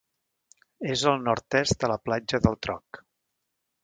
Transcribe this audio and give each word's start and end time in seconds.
És 0.93 1.03
al 1.11 1.19
nord-est 1.27 1.77
de 1.85 1.89
la 1.91 1.97
Platja 2.07 2.39
del 2.47 2.57
Troc. 2.69 3.01